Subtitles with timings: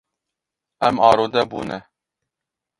[0.87, 1.79] Em arode bûne.